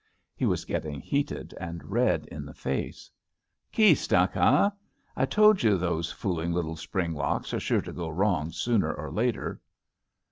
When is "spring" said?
6.75-7.13